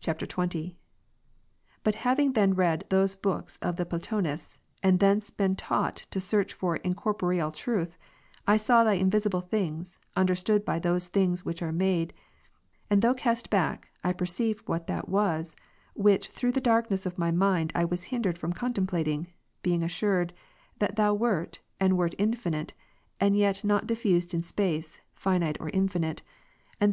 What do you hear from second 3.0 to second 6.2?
books of the Plato nists, and thence being taught to